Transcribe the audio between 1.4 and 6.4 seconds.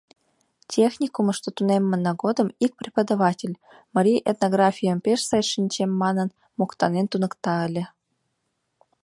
тунеммына годым ик преподаватель, марий этнографийым пеш сай шинчем манын,